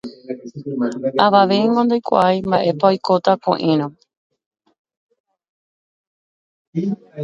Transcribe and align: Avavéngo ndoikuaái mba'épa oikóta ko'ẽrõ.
Avavéngo 1.25 1.79
ndoikuaái 1.83 2.37
mba'épa 2.47 2.85
oikóta 2.91 3.31
ko'ẽrõ. 3.43 3.87